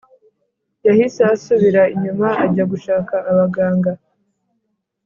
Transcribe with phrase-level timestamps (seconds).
[0.87, 3.91] yahise asubira inyuma ajya gushaka abaganga